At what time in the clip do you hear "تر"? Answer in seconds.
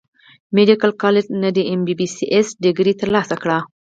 2.99-3.09